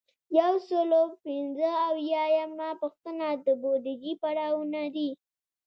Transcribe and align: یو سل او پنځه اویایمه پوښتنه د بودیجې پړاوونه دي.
یو 0.39 0.53
سل 0.67 0.89
او 0.99 1.07
پنځه 1.25 1.69
اویایمه 1.89 2.69
پوښتنه 2.81 3.27
د 3.45 3.47
بودیجې 3.61 4.13
پړاوونه 4.21 4.81
دي. 4.95 5.09